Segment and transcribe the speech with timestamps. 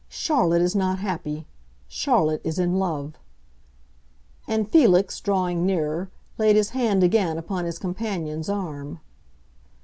[0.09, 1.45] Charlotte is not happy!
[1.87, 3.19] Charlotte is in love."
[4.47, 8.99] And Felix, drawing nearer, laid his hand again upon his companion's arm.